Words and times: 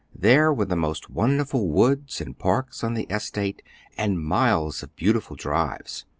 There 0.15 0.51
were 0.51 0.65
the 0.65 0.75
most 0.75 1.11
wonderful 1.11 1.67
woods 1.67 2.19
and 2.21 2.35
parks 2.35 2.83
on 2.83 2.95
the 2.95 3.03
estate, 3.03 3.61
and 3.99 4.19
miles 4.19 4.81
of 4.81 4.95
beautiful 4.95 5.35
drives. 5.35 6.05